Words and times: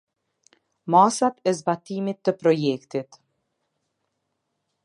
Masat 0.95 1.37
e 1.51 1.53
Zbatimit 1.59 2.21
të 2.29 2.35
Projektit. 2.39 3.23